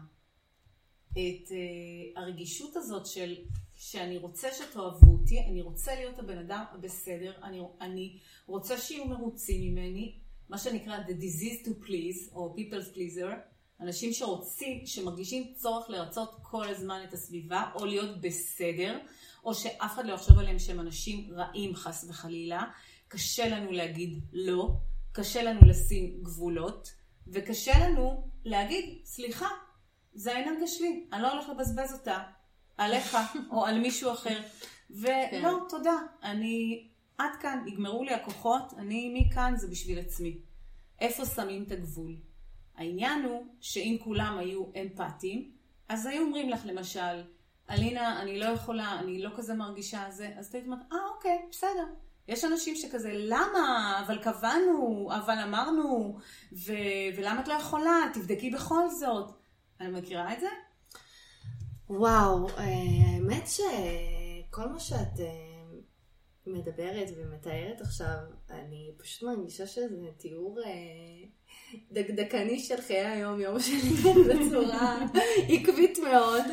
[1.11, 3.35] את uh, הרגישות הזאת של
[3.77, 9.61] שאני רוצה שתאהבו אותי, אני רוצה להיות הבן אדם הבסדר, אני, אני רוצה שיהיו מרוצים
[9.61, 13.35] ממני, מה שנקרא the disease to please, או people's pleaser,
[13.81, 18.99] אנשים שרוצים, שמרגישים צורך לרצות כל הזמן את הסביבה, או להיות בסדר,
[19.43, 22.63] או שאף אחד לא יחשוב עליהם שהם אנשים רעים חס וחלילה.
[23.07, 24.69] קשה לנו להגיד לא,
[25.11, 26.93] קשה לנו לשים גבולות,
[27.27, 29.47] וקשה לנו להגיד, סליחה,
[30.13, 32.23] זה האנרגיה שלי, אני לא הולך לבזבז אותה
[32.77, 33.17] עליך
[33.51, 34.41] או על מישהו אחר.
[34.89, 35.69] ולא, כן.
[35.69, 36.87] תודה, אני
[37.17, 40.37] עד כאן, נגמרו לי הכוחות, אני מכאן זה בשביל עצמי.
[40.99, 42.15] איפה שמים את הגבול?
[42.75, 45.51] העניין הוא שאם כולם היו אמפתיים,
[45.89, 47.23] אז היו אומרים לך למשל,
[47.69, 51.85] אלינה, אני לא יכולה, אני לא כזה מרגישה זה, אז אתה אומרת, אה, אוקיי, בסדר.
[52.27, 53.95] יש אנשים שכזה, למה?
[54.05, 56.17] אבל קבענו, אבל אמרנו,
[56.53, 58.01] ו- ולמה את לא יכולה?
[58.13, 59.31] תבדקי בכל זאת.
[59.79, 60.47] אני מכירה את זה?
[61.89, 62.63] וואו, אה,
[63.05, 65.63] האמת שכל מה שאת אה,
[66.45, 68.15] מדברת ומתארת עכשיו,
[68.49, 71.27] אני פשוט מרגישה שזה תיאור אה,
[71.91, 75.05] דקדקני של חיי היום-יום שלי בצורה
[75.49, 76.43] עקבית מאוד.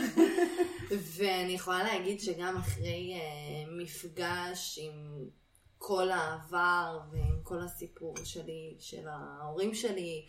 [0.90, 3.14] ואני יכולה להגיד שגם אחרי
[3.78, 5.28] מפגש עם
[5.78, 10.26] כל העבר ועם כל הסיפור שלי, של ההורים שלי,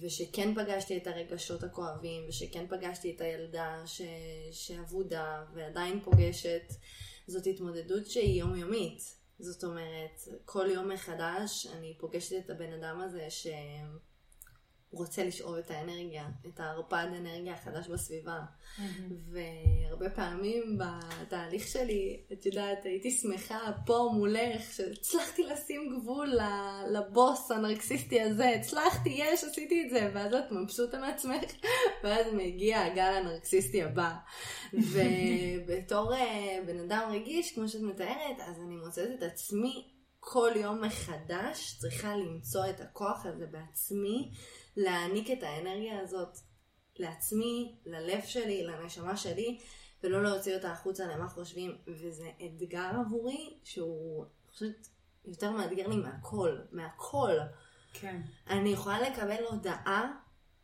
[0.00, 4.02] ושכן פגשתי את הרגשות הכואבים, ושכן פגשתי את הילדה ש...
[4.52, 6.72] שאבודה ועדיין פוגשת,
[7.26, 9.02] זאת התמודדות שהיא יומיומית.
[9.38, 13.46] זאת אומרת, כל יום מחדש אני פוגשת את הבן אדם הזה ש...
[14.92, 18.40] רוצה לשאוב את האנרגיה, את הערפד אנרגיה החדש בסביבה.
[19.30, 26.30] והרבה פעמים בתהליך שלי, את יודעת, הייתי שמחה פה מולך, שהצלחתי לשים גבול
[26.90, 31.52] לבוס הנרקסיסטי הזה, הצלחתי, יש, עשיתי את זה, ואז את מבסוטה מעצמך,
[32.04, 34.12] ואז מגיע הגל הנרקסיסטי הבא.
[34.72, 39.88] ובתור אה, בן אדם רגיש, כמו שאת מתארת, אז אני מוצאת את עצמי
[40.24, 44.30] כל יום מחדש צריכה למצוא את הכוח הזה בעצמי.
[44.76, 46.38] להעניק את האנרגיה הזאת
[46.96, 49.58] לעצמי, ללב שלי, לנשמה שלי,
[50.02, 51.76] ולא להוציא אותה החוצה למה חושבים.
[51.86, 54.88] וזה אתגר עבורי שהוא, אני חושבת,
[55.24, 57.36] יותר מאתגר לי מהכל, מהכל.
[57.92, 58.20] כן.
[58.46, 60.12] אני יכולה לקבל הודעה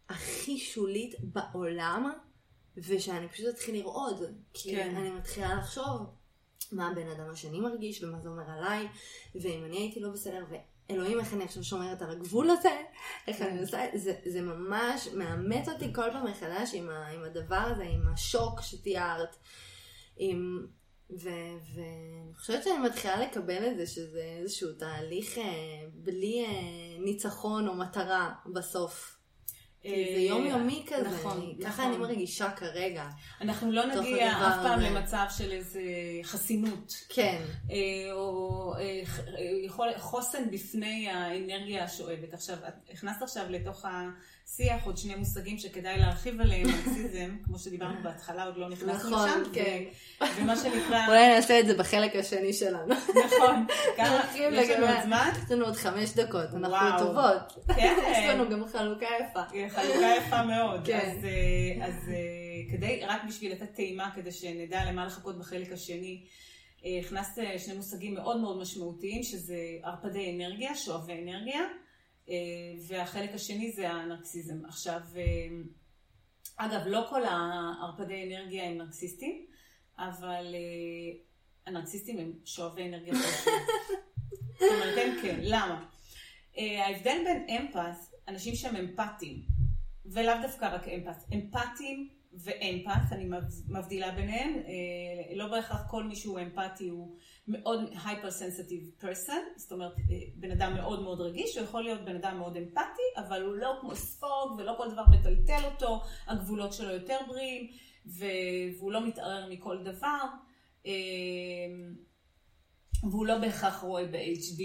[0.08, 2.12] הכי שולית בעולם,
[2.76, 4.22] ושאני פשוט אתחיל לרעוד.
[4.52, 4.96] כי כן.
[4.96, 6.06] אני מתחילה לחשוב
[6.72, 8.88] מה הבן אדם השני מרגיש, ומה זה אומר עליי,
[9.34, 10.44] ואם אני הייתי לא בסדר,
[10.90, 12.76] אלוהים, איך אני עכשיו שומרת על הגבול הזה,
[13.26, 17.56] איך אני עושה, זה, זה ממש מאמץ אותי כל פעם מחדש עם, ה, עם הדבר
[17.56, 19.36] הזה, עם השוק שתיארת.
[20.16, 20.66] עם,
[21.10, 25.44] ואני חושבת שאני מתחילה לקבל את זה, שזה איזשהו תהליך אה,
[25.94, 29.17] בלי אה, ניצחון או מטרה בסוף.
[29.82, 31.84] כי זה יומיומי כזה, נכון, ככה נכון.
[31.84, 33.08] אני מרגישה כרגע.
[33.40, 34.90] אנחנו לא נגיע אף פעם הזה.
[34.90, 35.82] למצב של איזה
[36.22, 36.94] חסינות.
[37.08, 39.02] כן, אה, או אה,
[39.86, 42.34] אה, חוסן בפני האנרגיה השואבת.
[42.34, 43.84] עכשיו, את הכנסת עכשיו לתוך
[44.52, 49.28] השיח עוד שני מושגים שכדאי להרחיב עליהם, מרקסיזם, כמו שדיברנו בהתחלה, עוד לא נכנסנו נכון,
[49.28, 49.82] לשם, כן.
[50.20, 52.94] ו- ומה שנקרא, אולי נעשה את זה בחלק השני שלנו.
[53.26, 55.30] נכון, כמה, נרחיב יש לנו עוד זמן?
[55.44, 56.98] יש לנו עוד חמש דקות, אנחנו.
[56.98, 57.66] טובות.
[57.76, 57.96] כן.
[58.12, 59.42] יש לנו גם חלוקה יפה.
[59.68, 60.86] חלוקה יפה מאוד.
[60.86, 60.98] כן.
[60.98, 66.24] אז, אה, אה, כדי, רק בשביל לתת טעימה, כדי שנדע למה לחכות בחלק השני,
[66.84, 71.60] אה, הכנסת שני מושגים מאוד מאוד משמעותיים, שזה ערפדי אנרגיה, שואבי אנרגיה,
[72.88, 74.64] והחלק השני זה הנרקסיזם.
[74.64, 75.22] עכשיו, אה,
[76.56, 79.46] אגב, לא כל הערפדי אנרגיה הם נרקסיסטים,
[79.98, 81.18] אבל אה,
[81.66, 83.14] הנרקסיסטים הם שואבי אנרגיה.
[84.58, 85.38] זאת אומרת, הם כן.
[85.42, 85.86] למה?
[86.58, 89.42] אה, ההבדל בין אמפת, אנשים שהם אמפתיים,
[90.06, 92.08] ולאו דווקא רק אמפת, אמפתיים
[92.44, 93.28] ואמפת, אני
[93.68, 97.16] מבדילה ביניהם, אה, לא בהכרח כל מי שהוא אמפתי הוא
[97.48, 102.16] מאוד hyper-sensitive person, זאת אומרת, אה, בן אדם מאוד מאוד רגיש, הוא יכול להיות בן
[102.16, 106.90] אדם מאוד אמפתי, אבל הוא לא כמו ספוג, ולא כל דבר מטלטל אותו, הגבולות שלו
[106.90, 107.70] יותר בריאים,
[108.06, 110.24] והוא לא מתערער מכל דבר.
[110.86, 110.92] אה,
[113.02, 114.62] והוא לא בהכרח רואה ב-HD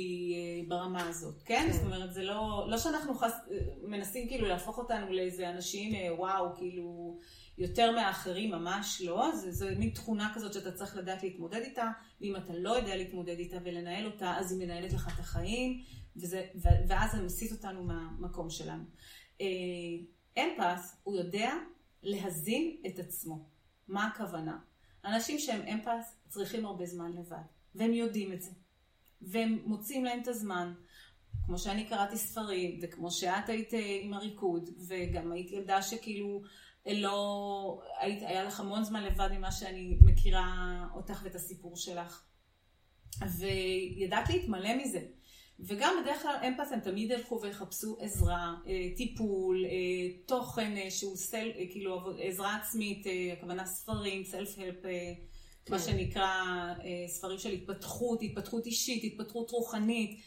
[0.67, 1.63] ברמה הזאת, כן?
[1.67, 1.73] כן.
[1.73, 3.33] זאת אומרת, זה לא, לא שאנחנו חס,
[3.83, 7.17] מנסים כאילו להפוך אותנו לאיזה אנשים, וואו, כאילו,
[7.57, 9.35] יותר מהאחרים, ממש לא.
[9.35, 13.39] זה, זה מין תכונה כזאת שאתה צריך לדעת להתמודד איתה, ואם אתה לא יודע להתמודד
[13.39, 15.83] איתה ולנהל אותה, אז היא מנהלת לך את החיים,
[16.15, 18.83] וזה, ו- ואז זה מסיט אותנו מהמקום שלנו.
[19.41, 19.45] אה,
[20.37, 21.53] אמפס, הוא יודע
[22.03, 23.49] להזין את עצמו.
[23.87, 24.59] מה הכוונה?
[25.05, 27.43] אנשים שהם אמפס צריכים הרבה זמן לבד.
[27.75, 28.51] והם יודעים את זה.
[29.21, 30.73] והם מוצאים להם את הזמן.
[31.45, 36.41] כמו שאני קראתי ספרים, וכמו שאת היית אה, עם הריקוד, וגם היית ילדה שכאילו
[36.85, 37.81] לא...
[37.99, 42.23] היית, היה לך המון זמן לבד ממה שאני מכירה אותך ואת הסיפור שלך.
[43.39, 44.99] וידעת להתמלא מזה.
[45.59, 51.17] וגם בדרך כלל אמפת הם תמיד ילכו ויחפשו עזרה, אה, טיפול, אה, תוכן אה, שהוא
[51.17, 54.85] סל, אה, כאילו עזרה עצמית, אה, הכוונה ספרים, סלף-הלפ,
[55.69, 55.85] מה כן.
[55.85, 56.43] שנקרא
[56.83, 60.19] אה, ספרים של התפתחות, התפתחות אישית, התפתחות רוחנית.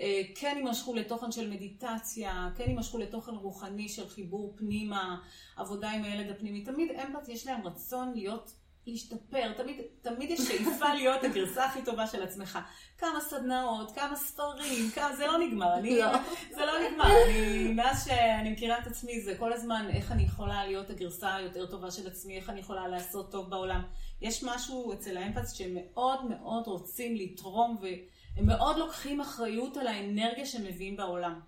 [0.00, 5.20] אה, כן יימשכו לתוכן של מדיטציה, כן יימשכו לתוכן רוחני של חיבור פנימה,
[5.56, 6.64] עבודה עם הילד הפנימי.
[6.64, 8.52] תמיד אמפת יש להם רצון להיות,
[8.86, 12.58] להשתפר, תמיד, תמיד יש שאיפה להיות הגרסה הכי טובה של עצמך.
[12.98, 15.74] כמה סדנאות, כמה ספרים, כמה, זה לא נגמר.
[15.74, 16.12] אני, לא.
[16.50, 17.04] זה לא נגמר.
[17.26, 21.66] אני, מאז שאני מכירה את עצמי, זה כל הזמן איך אני יכולה להיות הגרסה היותר
[21.66, 23.82] טובה של עצמי, איך אני יכולה לעשות טוב בעולם.
[24.20, 27.76] יש משהו אצל האמפת שהם מאוד מאוד רוצים לתרום
[28.36, 31.40] והם מאוד לוקחים אחריות על האנרגיה שהם מביאים בעולם.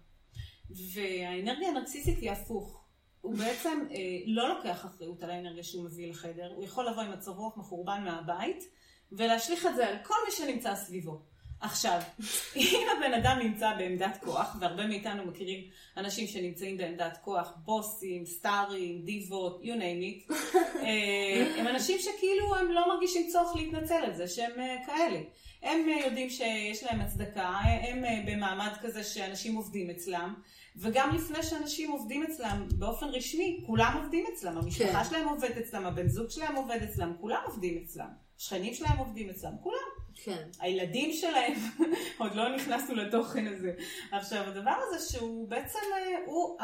[0.71, 2.87] והאנרגיה הנרקסיסטית היא הפוך.
[3.21, 3.97] הוא בעצם אה,
[4.27, 8.05] לא לוקח אחריות על האנרגיה שהוא מביא לחדר, הוא יכול לבוא עם מצב רוח מחורבן
[8.05, 8.65] מהבית
[9.13, 11.23] ולהשליך את זה על כל מי שנמצא סביבו.
[11.61, 12.01] עכשיו,
[12.57, 15.61] אם הבן אדם נמצא בעמדת כוח, והרבה מאיתנו מכירים
[15.97, 20.35] אנשים שנמצאים בעמדת כוח, בוסים, סטארים, דיבות, you name it,
[20.77, 25.21] אה, הם אנשים שכאילו הם לא מרגישים צורך להתנצל על זה שהם אה, כאלה.
[25.67, 30.35] הם אה, יודעים שיש להם הצדקה, הם אה, במעמד כזה שאנשים עובדים אצלם,
[30.77, 35.05] וגם לפני שאנשים עובדים אצלם באופן רשמי, כולם עובדים אצלם, המשפחה כן.
[35.05, 39.53] שלהם עובד אצלם, הבן זוג שלהם עובד אצלם, כולם עובדים אצלם, השכנים שלהם עובדים אצלם,
[39.63, 39.89] כולם.
[40.25, 40.49] כן.
[40.61, 41.53] הילדים שלהם,
[42.19, 43.73] עוד לא נכנסנו לתוכן הזה.
[44.13, 46.59] עכשיו, הדבר הזה שהוא בעצם, אה, הוא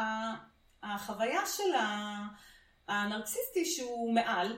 [0.83, 1.73] החוויה של
[2.87, 4.57] הנרקסיסטי שהוא מעל,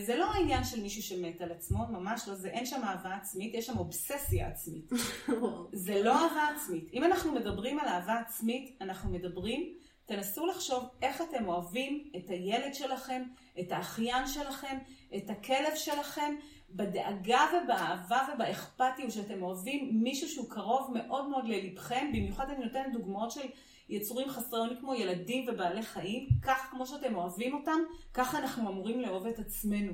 [0.00, 3.54] זה לא העניין של מישהו שמת על עצמו, ממש לא, זה אין שם אהבה עצמית,
[3.54, 4.90] יש שם אובססיה עצמית.
[5.84, 6.88] זה לא אהבה עצמית.
[6.92, 9.72] אם אנחנו מדברים על אהבה עצמית, אנחנו מדברים,
[10.06, 13.22] תנסו לחשוב איך אתם אוהבים את הילד שלכם,
[13.60, 14.78] את האחיין שלכם,
[15.16, 16.34] את הכלב שלכם,
[16.70, 23.30] בדאגה ובאהבה ובאכפתיות שאתם אוהבים מישהו שהוא קרוב מאוד מאוד ללבכם, במיוחד אני נותנת דוגמאות
[23.30, 23.48] של
[23.90, 27.78] יצורים חסרי אונים כמו ילדים ובעלי חיים, כך כמו שאתם אוהבים אותם,
[28.14, 29.92] ככה אנחנו אמורים לאהוב את עצמנו.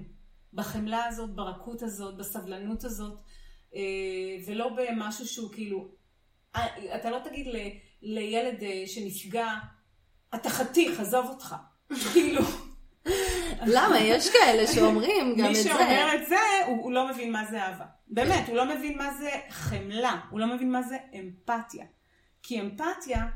[0.53, 3.21] בחמלה הזאת, ברכות הזאת, בסבלנות הזאת,
[3.75, 3.81] אה,
[4.47, 5.89] ולא במשהו שהוא כאילו,
[6.57, 7.57] אה, אתה לא תגיד ל,
[8.03, 9.49] לילד אה, שנפגע,
[10.35, 11.55] אתה חתיך, עזוב אותך.
[12.13, 12.43] כאילו,
[13.67, 13.99] למה?
[13.99, 15.63] יש כאלה שאומרים גם מי את זה.
[15.63, 17.85] שאומר את זה, הוא, הוא לא מבין מה זה אהבה.
[18.09, 21.85] באמת, הוא לא מבין מה זה חמלה, הוא לא מבין מה זה אמפתיה.
[22.43, 23.27] כי אמפתיה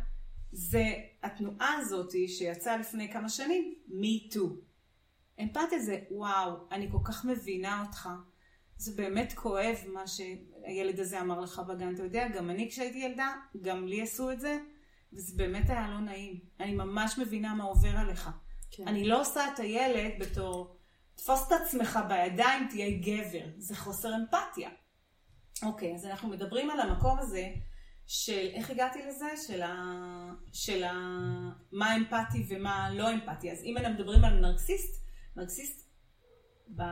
[0.52, 0.84] זה
[1.22, 4.48] התנועה הזאת שיצאה לפני כמה שנים, me too.
[5.42, 8.08] אמפתיה זה, וואו, אני כל כך מבינה אותך.
[8.76, 11.94] זה באמת כואב מה שהילד הזה אמר לך בגן.
[11.94, 14.58] אתה יודע, גם אני כשהייתי ילדה, גם לי עשו את זה,
[15.12, 16.40] וזה באמת היה לא נעים.
[16.60, 18.30] אני ממש מבינה מה עובר עליך.
[18.70, 18.88] כן.
[18.88, 20.76] אני לא עושה את הילד בתור,
[21.14, 23.46] תפוס את עצמך בידיים, תהיה גבר.
[23.58, 24.70] זה חוסר אמפתיה.
[25.62, 27.50] אוקיי, אז אנחנו מדברים על המקום הזה
[28.12, 29.75] של איך הגעתי לזה, של, ה...
[30.53, 30.92] של ה...
[31.73, 33.51] מה אמפתי ומה לא אמפתי.
[33.51, 35.05] אז אם אנחנו מדברים על נרקסיסט,
[35.37, 35.88] נרקסיסט,
[36.77, 36.83] ב...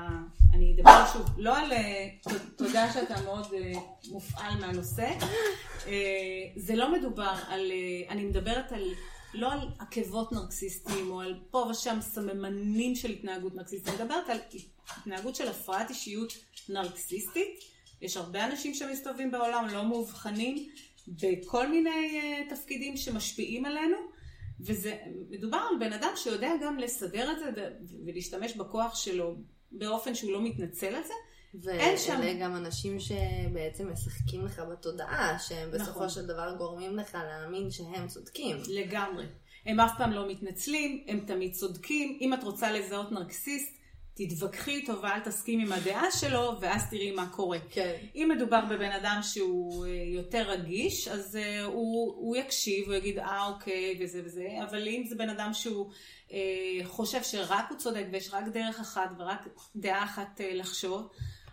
[0.52, 1.72] אני אדבר שוב, לא על...
[1.72, 2.08] אה,
[2.56, 3.72] תודה שאתה מאוד אה,
[4.08, 5.10] מופעל מהנושא.
[5.86, 5.92] אה,
[6.56, 7.72] זה לא מדובר על...
[8.08, 8.84] אני מדברת על...
[9.34, 14.38] לא על עקבות נרקסיסטים או על פה ושם סממנים של התנהגות נרקסיסטית, אני מדברת על
[14.96, 16.32] התנהגות של הפרעת אישיות
[16.68, 17.58] נרקסיסטית.
[18.00, 20.68] יש הרבה אנשים שמסתובבים בעולם לא מאובחנים
[21.22, 23.96] בכל מיני uh, תפקידים שמשפיעים עלינו,
[24.60, 24.96] וזה
[25.30, 27.70] מדובר על בן אדם שיודע גם לסדר את זה
[28.06, 29.36] ולהשתמש בכוח שלו
[29.72, 31.14] באופן שהוא לא מתנצל על זה.
[31.72, 36.08] אין שם- ואלה גם אנשים שבעצם משחקים לך בתודעה, שהם בסופו נכון.
[36.08, 38.56] של דבר גורמים לך להאמין שהם צודקים.
[38.68, 39.24] לגמרי.
[39.66, 42.18] הם אף פעם לא מתנצלים, הם תמיד צודקים.
[42.20, 43.77] אם את רוצה לזהות נרקסיסט,
[44.18, 47.58] תתווכחי איתו ואל תסכים עם הדעה שלו, ואז תראי מה קורה.
[47.70, 47.96] כן.
[48.14, 53.18] אם מדובר בבן אדם שהוא אה, יותר רגיש, אז אה, הוא, הוא יקשיב, הוא יגיד,
[53.18, 55.90] אה, אוקיי, וזה וזה, אבל אם זה בן אדם שהוא
[56.32, 61.08] אה, חושב שרק הוא צודק ויש רק דרך אחת ורק דעה אחת אה, לחשוב,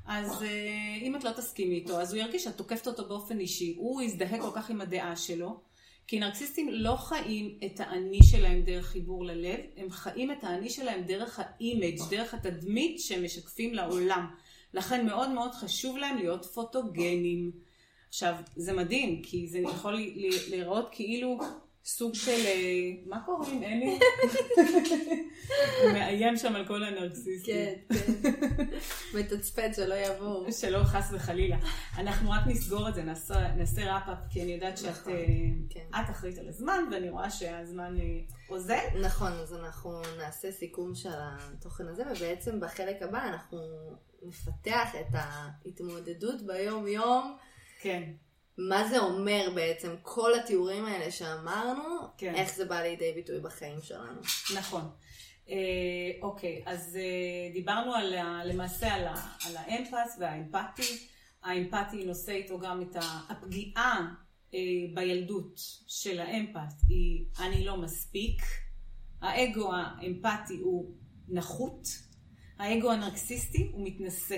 [0.08, 3.76] אז אה, אם את לא תסכימי איתו, אז הוא ירגיש שאת תוקפת אותו באופן אישי.
[3.78, 5.62] הוא יזדהה כל כך עם הדעה שלו,
[6.08, 11.04] כי נרקסיסטים לא חיים את האני שלהם דרך חיבור ללב, הם חיים את האני שלהם
[11.04, 14.26] דרך האימג', דרך התדמית שהם משקפים לעולם.
[14.74, 17.52] לכן מאוד מאוד חשוב להם להיות פוטוגנים.
[18.10, 19.94] עכשיו, זה מדהים, כי זה יכול
[20.50, 21.40] להיראות כאילו
[21.86, 22.32] סוג של...
[22.32, 24.00] אה, מה קוראים, אלי?
[25.94, 27.56] מאיים שם על כל הנרקסיסטים.
[27.56, 28.66] כן, כן.
[29.14, 30.52] מתצפת שלא יבואו.
[30.52, 31.58] שלא חס וחלילה.
[31.98, 35.26] אנחנו רק נסגור את זה, נעשה, ראפ-אפ, כי אני יודעת שאת נכון, אה,
[35.70, 35.86] כן.
[35.92, 38.04] את אחראית על הזמן, ואני רואה שהזמן אה,
[38.50, 39.02] אוזל.
[39.02, 43.60] נכון, אז אנחנו נעשה סיכום של התוכן הזה, ובעצם בחלק הבא אנחנו
[44.22, 47.38] נפתח את ההתמודדות ביום-יום.
[47.82, 48.04] כן,
[48.58, 51.84] מה זה אומר בעצם כל התיאורים האלה שאמרנו,
[52.18, 52.36] כן.
[52.36, 54.22] איך זה בא לידי ביטוי בחיים שלנו.
[54.56, 54.90] נכון.
[55.50, 55.56] אה,
[56.22, 58.16] אוקיי, אז אה, דיברנו על,
[58.46, 59.08] למעשה על,
[59.48, 61.08] על האמפס והאמפתי.
[61.44, 62.96] האמפתי נושא איתו גם את
[63.30, 64.14] הפגיעה
[64.54, 64.60] אה,
[64.94, 68.42] בילדות של האמפת היא אני לא מספיק.
[69.22, 70.96] האגו האמפתי הוא
[71.28, 71.88] נחות.
[72.60, 74.38] האגו הנרקסיסטי הוא מתנשא.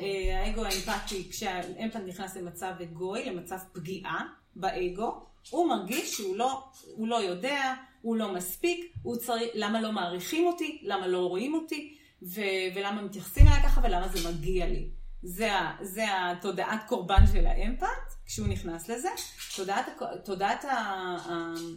[0.00, 7.08] אה, האגו האמפתי, כשהאמפת נכנס למצב אגואי, למצב פגיעה באגו, הוא מרגיש שהוא לא, הוא
[7.08, 11.96] לא יודע, הוא לא מספיק, הוא צריך, למה לא מעריכים אותי, למה לא רואים אותי,
[12.22, 12.40] ו,
[12.74, 14.88] ולמה מתייחסים אליי ככה, ולמה זה מגיע לי.
[15.22, 17.86] זה, זה התודעת קורבן של האמפת,
[18.26, 19.08] כשהוא נכנס לזה.
[19.56, 19.86] תודעת,
[20.24, 20.64] תודעת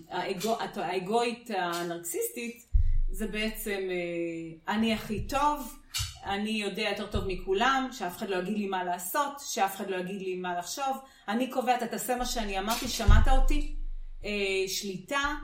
[0.09, 2.65] האגו, האגואית הנרקסיסטית,
[3.11, 5.79] זה בעצם אה, אני הכי טוב,
[6.25, 9.95] אני יודע יותר טוב מכולם, שאף אחד לא יגיד לי מה לעשות, שאף אחד לא
[9.95, 13.75] יגיד לי מה לחשוב, אני קובע, אתה תעשה מה שאני אמרתי, שמעת אותי?
[14.25, 14.29] אה,
[14.67, 15.35] שליטה,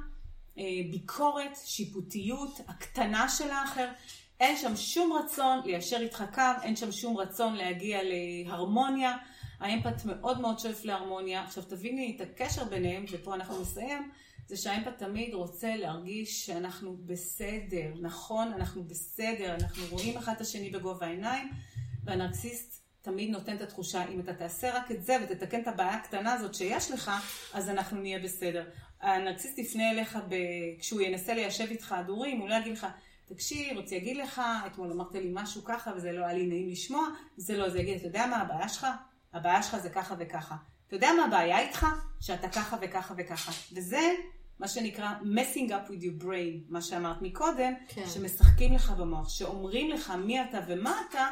[0.57, 3.87] אה, ביקורת, שיפוטיות, הקטנה של האחר.
[4.39, 9.17] אין שם שום רצון ליישר איתך קו, אין שם שום רצון להגיע להרמוניה.
[9.59, 11.43] האמפת מאוד מאוד שואף להרמוניה.
[11.43, 14.11] עכשיו תביני את הקשר ביניהם, ופה אנחנו נסיים,
[14.49, 17.93] זה שהאמפת תמיד רוצה להרגיש שאנחנו בסדר.
[18.01, 21.49] נכון, אנחנו בסדר, אנחנו רואים אחד את השני בגובה העיניים,
[22.03, 26.33] והנרקסיסט תמיד נותן את התחושה, אם אתה תעשה רק את זה ותתקן את הבעיה הקטנה
[26.33, 27.11] הזאת שיש לך,
[27.53, 28.69] אז אנחנו נהיה בסדר.
[29.01, 30.35] הנרקסיסט יפנה אליך ב...
[30.79, 32.87] כשהוא ינסה ליישב איתך הדורים, הוא לא יגיד לך,
[33.25, 37.07] תקשיב, רציתי להגיד לך, אתמול אמרת לי משהו ככה וזה לא היה לי נעים לשמוע,
[37.37, 38.87] זה לא, זה יגיד, אתה יודע מה הבעיה שלך?
[39.33, 40.55] הבעיה שלך זה ככה וככה.
[40.87, 41.85] אתה יודע מה הבעיה איתך?
[42.21, 43.51] שאתה ככה וככה וככה.
[43.75, 44.13] וזה
[44.59, 48.09] מה שנקרא messing up with your brain, מה שאמרת מקודם, כן.
[48.13, 51.27] שמשחקים לך במוח, שאומרים לך מי אתה ומה אתה,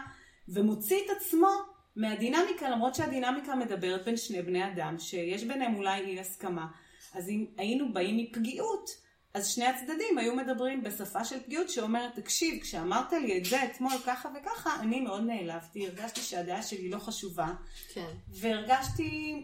[0.47, 1.49] ומוציא את עצמו
[1.95, 6.67] מהדינמיקה, למרות שהדינמיקה מדברת בין שני בני אדם, שיש ביניהם אולי אי הסכמה.
[7.13, 8.89] אז אם היינו באים מפגיעות,
[9.33, 13.93] אז שני הצדדים היו מדברים בשפה של פגיעות שאומרת, תקשיב, כשאמרת לי את זה אתמול
[14.05, 17.53] ככה וככה, אני מאוד נעלבתי, הרגשתי שהדעה שלי לא חשובה,
[17.93, 18.11] כן.
[18.27, 19.41] והרגשתי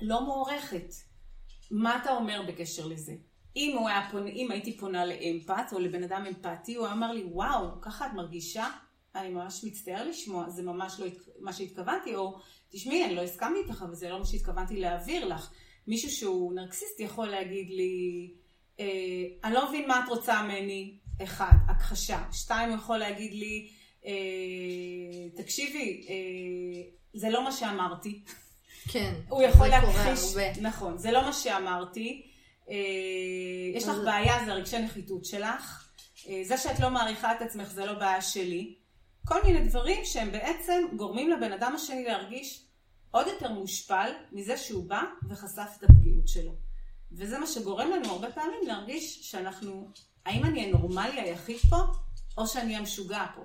[0.00, 0.94] לא מוערכת.
[1.70, 3.14] מה אתה אומר בקשר לזה?
[3.56, 7.12] אם, הוא היה פונה, אם הייתי פונה לאמפת או לבן אדם אמפתי, הוא היה אמר
[7.12, 8.66] לי, וואו, ככה את מרגישה?
[9.14, 11.06] אני ממש מצטער לשמוע, זה ממש לא
[11.40, 15.52] מה שהתכוונתי, או תשמעי, אני לא הסכמתי איתך, וזה לא מה שהתכוונתי להעביר לך.
[15.86, 18.30] מישהו שהוא נרקסיסט יכול להגיד לי,
[18.80, 18.86] אה,
[19.44, 22.22] אני לא מבין מה את רוצה ממני, אחד, הכחשה.
[22.32, 23.68] שתיים, הוא יכול להגיד לי,
[24.06, 28.22] אה, תקשיבי, אה, זה לא מה שאמרתי.
[28.88, 29.14] כן.
[29.28, 30.36] הוא יכול להכחיש.
[30.60, 32.26] נכון, זה לא מה שאמרתי,
[32.70, 32.76] אה,
[33.74, 35.90] יש לך בעיה, זה רגשי נחיתות שלך.
[36.28, 38.74] אה, זה שאת לא מעריכה את עצמך זה לא בעיה שלי.
[39.26, 42.64] כל מיני דברים שהם בעצם גורמים לבן אדם השני להרגיש
[43.10, 46.52] עוד יותר מושפל מזה שהוא בא וחשף את הפגיעות שלו.
[47.12, 49.90] וזה מה שגורם לנו הרבה פעמים להרגיש שאנחנו,
[50.26, 51.76] האם אני הנורמלי היחיד פה,
[52.38, 53.42] או שאני המשוגע פה.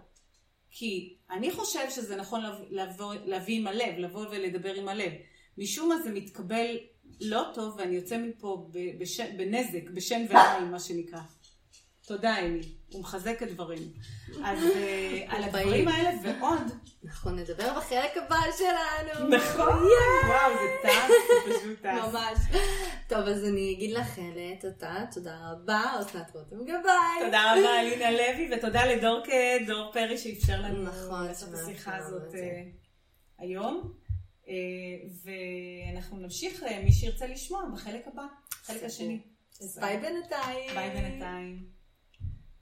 [0.77, 5.11] כי אני חושב שזה נכון לבוא, להביא עם הלב, לבוא ולדבר עם הלב.
[5.57, 6.77] משום מה זה מתקבל
[7.21, 8.69] לא טוב, ואני יוצא מפה
[8.99, 11.19] בש, בנזק, בשן ועין, מה שנקרא.
[12.05, 12.61] תודה, אמי.
[12.91, 13.93] הוא מחזק את דברים.
[14.43, 16.71] אז אה, על הדברים האלה ועוד.
[17.05, 19.27] אנחנו נדבר בחלק הבא שלנו.
[19.29, 19.83] נכון.
[20.27, 21.11] וואו, זה טס,
[21.45, 21.85] זה פשוט טס.
[21.85, 22.39] ממש.
[23.07, 24.19] טוב, אז אני אגיד לך
[24.61, 27.25] תודה, תודה רבה, אסנת רותם גבאי.
[27.25, 29.23] תודה רבה, אלינה לוי, ותודה לדור
[29.67, 32.63] דור פרי שאפשר לנו נכון, לעשות את השיחה הזאת אה,
[33.37, 33.93] היום.
[34.47, 34.53] אה,
[35.23, 38.25] ואנחנו נמשיך, מי שירצה לשמוע, בחלק הבא,
[38.63, 39.19] החלק השני.
[39.79, 40.73] ביי בינתיים.
[40.73, 41.74] ביי בינתיים.